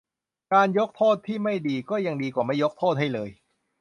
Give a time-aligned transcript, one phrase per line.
[0.53, 3.29] การยกโทษที่ไม่ดีก็ยังดีกว่าไม่ยกโทษให้เลย